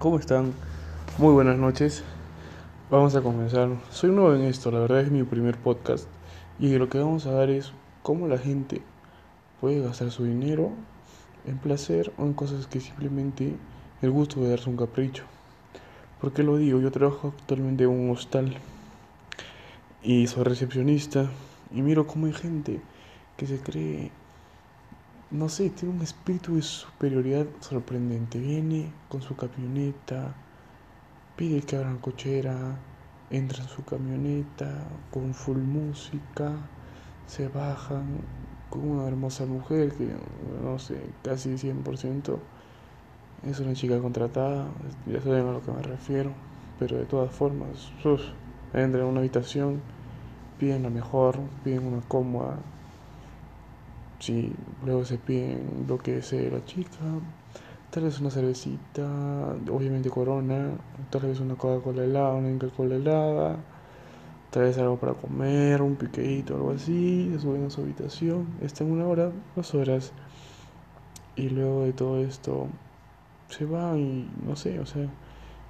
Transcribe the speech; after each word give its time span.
¿Cómo 0.00 0.18
están? 0.18 0.54
Muy 1.18 1.34
buenas 1.34 1.58
noches. 1.58 2.02
Vamos 2.90 3.14
a 3.16 3.20
comenzar. 3.20 3.68
Soy 3.90 4.08
nuevo 4.10 4.34
en 4.34 4.44
esto, 4.44 4.70
la 4.70 4.78
verdad 4.78 5.02
es 5.02 5.10
mi 5.10 5.24
primer 5.24 5.58
podcast. 5.58 6.08
Y 6.58 6.74
lo 6.78 6.88
que 6.88 6.96
vamos 6.96 7.26
a 7.26 7.32
dar 7.32 7.50
es 7.50 7.74
cómo 8.02 8.26
la 8.26 8.38
gente 8.38 8.80
puede 9.60 9.82
gastar 9.82 10.10
su 10.10 10.24
dinero 10.24 10.70
en 11.46 11.58
placer 11.58 12.14
o 12.16 12.22
en 12.22 12.32
cosas 12.32 12.66
que 12.66 12.80
simplemente 12.80 13.54
el 14.00 14.10
gusto 14.10 14.40
de 14.40 14.48
darse 14.48 14.70
un 14.70 14.78
capricho. 14.78 15.24
¿Por 16.18 16.32
qué 16.32 16.44
lo 16.44 16.56
digo? 16.56 16.80
Yo 16.80 16.90
trabajo 16.90 17.34
actualmente 17.38 17.84
en 17.84 17.90
un 17.90 18.08
hostal 18.08 18.56
y 20.02 20.28
soy 20.28 20.44
recepcionista 20.44 21.28
y 21.74 21.82
miro 21.82 22.06
cómo 22.06 22.24
hay 22.24 22.32
gente 22.32 22.80
que 23.36 23.46
se 23.46 23.60
cree 23.60 24.12
no 25.30 25.48
sé, 25.48 25.70
tiene 25.70 25.94
un 25.94 26.02
espíritu 26.02 26.56
de 26.56 26.62
superioridad 26.62 27.46
sorprendente. 27.60 28.38
Viene 28.40 28.92
con 29.08 29.22
su 29.22 29.36
camioneta, 29.36 30.34
pide 31.36 31.62
que 31.62 31.76
abran 31.76 31.98
cochera, 31.98 32.76
entra 33.30 33.62
en 33.62 33.68
su 33.68 33.84
camioneta 33.84 34.88
con 35.12 35.32
full 35.34 35.58
música, 35.58 36.52
se 37.26 37.46
bajan 37.48 38.22
con 38.70 38.88
una 38.88 39.06
hermosa 39.06 39.46
mujer 39.46 39.92
que, 39.94 40.08
no 40.62 40.78
sé, 40.80 41.00
casi 41.22 41.50
100% 41.50 42.38
es 43.46 43.60
una 43.60 43.72
chica 43.74 44.00
contratada, 44.00 44.66
ya 45.06 45.20
saben 45.20 45.46
a 45.46 45.52
lo 45.52 45.62
que 45.62 45.70
me 45.70 45.82
refiero, 45.82 46.32
pero 46.78 46.98
de 46.98 47.04
todas 47.04 47.30
formas, 47.30 47.92
entran 48.74 49.04
a 49.04 49.06
una 49.06 49.20
habitación, 49.20 49.80
piden 50.58 50.82
la 50.82 50.90
mejor, 50.90 51.38
piden 51.62 51.86
una 51.86 52.00
cómoda 52.02 52.58
si 54.20 54.52
luego 54.84 55.04
se 55.04 55.18
piden 55.18 55.86
lo 55.88 55.98
que 55.98 56.16
desee 56.16 56.50
la 56.50 56.64
chica, 56.64 56.98
tal 57.90 58.04
vez 58.04 58.20
una 58.20 58.30
cervecita, 58.30 59.56
obviamente 59.70 60.10
corona, 60.10 60.70
tal 61.10 61.22
vez 61.22 61.40
una 61.40 61.56
Coca-Cola 61.56 62.04
helada, 62.04 62.34
una 62.34 62.56
Coca-Cola 62.58 62.96
helada, 62.96 63.56
tal 64.50 64.64
vez 64.64 64.78
algo 64.78 64.98
para 64.98 65.14
comer, 65.14 65.82
un 65.82 65.96
piqueito, 65.96 66.54
algo 66.54 66.72
así, 66.72 67.30
se 67.32 67.40
suben 67.40 67.64
a 67.64 67.70
su 67.70 67.80
habitación, 67.80 68.46
están 68.60 68.90
una 68.90 69.06
hora, 69.06 69.32
dos 69.56 69.74
horas, 69.74 70.12
y 71.34 71.48
luego 71.48 71.84
de 71.84 71.92
todo 71.92 72.18
esto 72.22 72.68
se 73.48 73.64
van 73.64 73.98
y 73.98 74.30
no 74.46 74.54
sé, 74.54 74.78
o 74.80 74.86
sea, 74.86 75.08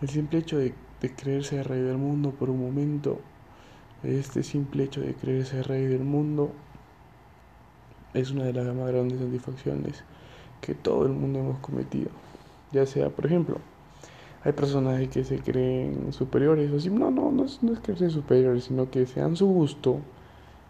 el 0.00 0.08
simple 0.08 0.38
hecho 0.38 0.58
de, 0.58 0.72
de 1.00 1.14
creerse 1.14 1.62
rey 1.62 1.82
del 1.82 1.98
mundo 1.98 2.30
por 2.30 2.48
un 2.48 2.60
momento, 2.60 3.20
este 4.02 4.42
simple 4.42 4.84
hecho 4.84 5.00
de 5.00 5.14
creerse 5.14 5.62
rey 5.62 5.86
del 5.86 6.04
mundo, 6.04 6.52
es 8.14 8.30
una 8.30 8.44
de 8.44 8.52
las 8.52 8.66
más 8.74 8.88
grandes 8.88 9.20
satisfacciones 9.20 10.04
que 10.60 10.74
todo 10.74 11.06
el 11.06 11.12
mundo 11.12 11.38
hemos 11.40 11.58
cometido. 11.58 12.10
Ya 12.72 12.86
sea, 12.86 13.10
por 13.10 13.26
ejemplo, 13.26 13.58
hay 14.44 14.52
personas 14.52 15.06
que 15.08 15.24
se 15.24 15.40
creen 15.40 16.12
superiores, 16.12 16.70
o 16.70 16.90
no, 16.90 17.10
no, 17.10 17.30
no 17.30 17.46
no 17.62 17.72
es 17.72 17.80
que 17.80 17.96
sean 17.96 18.10
superiores, 18.10 18.64
sino 18.64 18.90
que 18.90 19.06
sean 19.06 19.36
su 19.36 19.46
gusto 19.46 20.00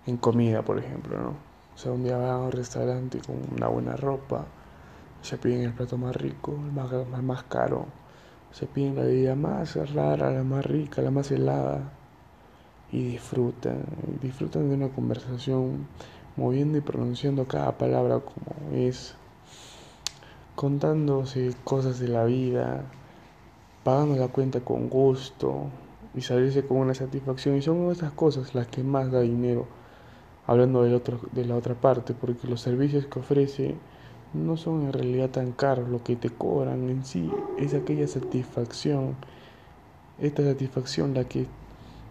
en 0.07 0.17
comida, 0.17 0.63
por 0.63 0.79
ejemplo, 0.79 1.19
¿no? 1.21 1.29
O 1.75 1.79
sea, 1.79 1.93
un 1.93 2.05
día 2.05 2.17
van 2.17 2.31
a 2.31 2.39
un 2.39 2.53
restaurante 2.53 3.21
con 3.21 3.37
una 3.55 3.69
buena 3.69 3.97
ropa, 3.97 4.47
se 5.21 5.37
piden 5.37 5.63
el 5.63 5.73
plato 5.75 5.99
más 5.99 6.17
rico, 6.17 6.53
el 6.53 6.73
más, 6.73 6.91
más 7.23 7.43
caro, 7.43 7.87
se 8.51 8.67
piden 8.67 8.97
la 8.97 9.03
bebida 9.03 9.35
más 9.35 9.77
rara, 9.93 10.31
la 10.31 10.43
más 10.43 10.65
rica, 10.65 11.03
la 11.03 11.11
más 11.11 11.31
helada, 11.31 11.93
y 12.91 13.03
disfrutan, 13.03 13.85
disfrutan 14.23 14.71
de 14.71 14.77
una 14.77 14.89
conversación 14.89 15.87
moviendo 16.37 16.79
y 16.79 16.81
pronunciando 16.81 17.47
cada 17.47 17.79
palabra 17.79 18.21
como 18.21 18.77
es, 18.77 19.15
contándose 20.55 21.55
cosas 21.65 21.99
de 21.99 22.09
la 22.09 22.25
vida, 22.25 22.85
pagando 23.85 24.17
la 24.17 24.29
cuenta 24.29 24.61
con 24.61 24.89
gusto 24.89 25.69
y 26.15 26.21
salirse 26.23 26.67
con 26.67 26.79
una 26.79 26.95
satisfacción. 26.95 27.57
Y 27.57 27.63
son 27.63 27.91
esas 27.91 28.13
cosas 28.13 28.55
las 28.55 28.67
que 28.67 28.83
más 28.83 29.11
da 29.11 29.21
dinero, 29.21 29.67
hablando 30.47 30.83
del 30.83 30.95
otro, 30.95 31.21
de 31.33 31.45
la 31.45 31.57
otra 31.57 31.75
parte, 31.75 32.15
porque 32.15 32.49
los 32.49 32.61
servicios 32.61 33.07
que 33.07 33.19
ofrece 33.21 33.77
no 34.35 34.57
son 34.57 34.83
en 34.83 34.93
realidad 34.93 35.31
tan 35.31 35.53
caros, 35.53 35.89
lo 35.89 36.03
que 36.03 36.17
te 36.17 36.31
cobran 36.31 36.89
en 36.91 37.05
sí 37.05 37.31
es 37.59 37.75
aquella 37.75 38.07
satisfacción, 38.07 39.17
esta 40.19 40.43
satisfacción 40.43 41.15
la 41.15 41.25
que 41.25 41.47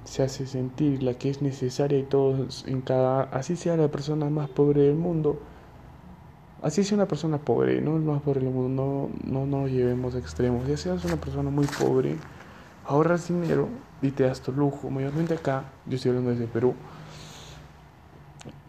se 0.06 0.24
hace 0.24 0.48
sentir, 0.48 1.04
la 1.04 1.16
que 1.16 1.30
es 1.30 1.42
necesaria 1.42 2.00
y 2.00 2.04
todos 2.04 2.66
en 2.68 2.82
cada, 2.82 3.24
así 3.24 3.56
sea 3.56 3.76
la 3.76 3.90
persona 3.90 4.30
más 4.30 4.50
pobre 4.50 4.84
del 4.84 4.96
mundo, 4.96 5.40
así 6.62 6.84
sea 6.84 6.96
una 6.96 7.08
persona 7.08 7.38
pobre, 7.40 7.82
no 7.82 7.98
el 7.98 8.04
más 8.04 8.22
pobre 8.22 8.42
del 8.42 8.50
mundo, 8.50 9.10
no, 9.24 9.40
no, 9.40 9.46
no 9.46 9.62
lo 9.64 9.68
llevemos 9.68 10.16
a 10.16 10.20
extremos, 10.20 10.68
ya 10.68 10.78
seas 10.78 11.04
una 11.06 11.18
persona 11.18 11.50
muy 11.50 11.68
pobre, 11.68 12.16
ahorras 12.86 13.28
dinero 13.28 13.68
y 14.02 14.12
te 14.12 14.24
das 14.24 14.42
tu 14.42 14.52
lujo, 14.52 14.90
mayormente 14.90 15.34
acá, 15.34 15.66
yo 15.86 15.96
estoy 15.96 16.10
hablando 16.10 16.32
desde 16.32 16.48
Perú, 16.48 16.76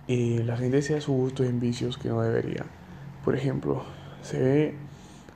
y 0.07 0.39
la 0.39 0.57
gente 0.57 0.83
se 0.83 0.95
da 0.95 1.01
su 1.01 1.13
gusto 1.13 1.43
en 1.43 1.59
vicios 1.59 1.99
que 1.99 2.09
no 2.09 2.23
debería. 2.23 2.65
Por 3.25 3.35
ejemplo, 3.35 3.83
se 4.23 4.39
ve 4.39 4.75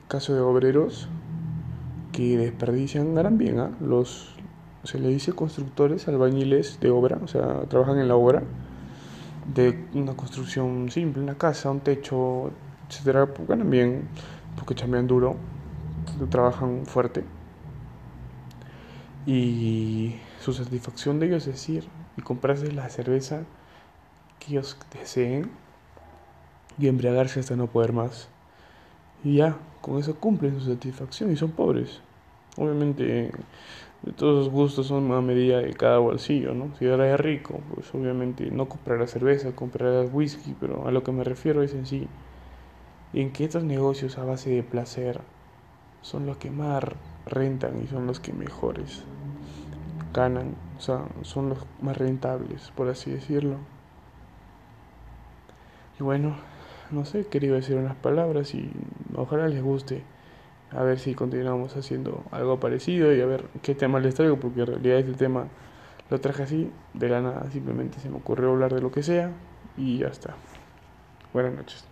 caso 0.06 0.34
de 0.34 0.40
obreros 0.40 1.08
que 2.12 2.36
desperdician, 2.36 3.14
ganan 3.14 3.38
bien, 3.38 3.58
¿ah? 3.58 3.70
los, 3.80 4.34
se 4.84 4.98
le 4.98 5.08
dice 5.08 5.32
constructores, 5.32 6.08
albañiles 6.08 6.80
de 6.80 6.90
obra, 6.90 7.18
o 7.22 7.28
sea, 7.28 7.62
trabajan 7.68 7.98
en 7.98 8.08
la 8.08 8.16
obra 8.16 8.42
de 9.54 9.86
una 9.94 10.14
construcción 10.14 10.90
simple, 10.90 11.22
una 11.22 11.36
casa, 11.36 11.70
un 11.70 11.80
techo, 11.80 12.50
etcétera, 12.88 13.26
pues 13.26 13.48
ganan 13.48 13.70
bien 13.70 14.08
porque 14.56 14.74
chambean 14.74 15.06
duro, 15.06 15.36
trabajan 16.30 16.86
fuerte. 16.86 17.24
Y 19.26 20.16
su 20.40 20.52
satisfacción 20.52 21.20
de 21.20 21.26
ellos 21.26 21.46
es 21.46 21.68
ir 21.68 21.88
y 22.16 22.22
comprarse 22.22 22.72
la 22.72 22.88
cerveza 22.88 23.42
que 24.38 24.52
ellos 24.52 24.76
deseen 24.92 25.50
y 26.78 26.88
embriagarse 26.88 27.40
hasta 27.40 27.56
no 27.56 27.66
poder 27.66 27.92
más. 27.92 28.28
Y 29.22 29.36
ya, 29.36 29.56
con 29.82 29.98
eso 29.98 30.16
cumplen 30.16 30.58
su 30.58 30.66
satisfacción 30.66 31.30
y 31.30 31.36
son 31.36 31.50
pobres. 31.50 32.00
Obviamente 32.56 33.30
todos 34.16 34.44
los 34.44 34.48
gustos 34.52 34.86
son 34.86 35.12
a 35.12 35.20
medida 35.20 35.58
de 35.58 35.74
cada 35.74 35.98
bolsillo, 35.98 36.54
¿no? 36.54 36.74
Si 36.76 36.86
ahora 36.86 37.12
es 37.12 37.20
rico, 37.20 37.60
pues 37.74 37.94
obviamente 37.94 38.50
no 38.50 38.68
comprará 38.68 39.06
cerveza, 39.06 39.54
comprará 39.54 40.02
whisky, 40.02 40.56
pero 40.58 40.86
a 40.86 40.90
lo 40.90 41.04
que 41.04 41.12
me 41.12 41.22
refiero 41.22 41.62
es 41.62 41.74
en 41.74 41.86
sí, 41.86 42.08
en 43.12 43.30
que 43.32 43.44
estos 43.44 43.64
negocios 43.64 44.16
a 44.16 44.24
base 44.24 44.50
de 44.50 44.62
placer 44.62 45.20
son 46.00 46.24
los 46.24 46.38
que 46.38 46.50
más 46.50 46.82
rentan 47.26 47.82
y 47.82 47.86
son 47.88 48.06
los 48.06 48.20
que 48.20 48.32
mejores 48.32 49.02
ganan, 50.14 50.54
o 50.78 50.80
sea, 50.80 51.04
son 51.22 51.50
los 51.50 51.58
más 51.82 51.96
rentables, 51.96 52.72
por 52.74 52.88
así 52.88 53.10
decirlo. 53.10 53.56
Y 55.98 56.02
bueno, 56.02 56.36
no 56.90 57.04
sé, 57.04 57.26
quería 57.26 57.52
decir 57.52 57.76
unas 57.76 57.96
palabras 57.96 58.54
y 58.54 58.72
ojalá 59.14 59.48
les 59.48 59.62
guste 59.62 60.02
a 60.72 60.82
ver 60.82 60.98
si 60.98 61.14
continuamos 61.14 61.76
haciendo 61.76 62.24
algo 62.30 62.60
parecido 62.60 63.14
y 63.14 63.20
a 63.20 63.26
ver 63.26 63.44
qué 63.62 63.74
tema 63.74 64.00
les 64.00 64.14
traigo, 64.14 64.38
porque 64.38 64.60
en 64.60 64.66
realidad 64.66 64.98
este 64.98 65.14
tema 65.14 65.48
lo 66.10 66.20
traje 66.20 66.42
así, 66.42 66.70
de 66.94 67.08
la 67.08 67.20
nada, 67.20 67.50
simplemente 67.50 68.00
se 68.00 68.08
me 68.08 68.16
ocurrió 68.16 68.50
hablar 68.50 68.74
de 68.74 68.80
lo 68.80 68.90
que 68.90 69.02
sea 69.02 69.30
y 69.76 69.98
ya 69.98 70.08
está. 70.08 70.34
Buenas 71.32 71.54
noches. 71.54 71.84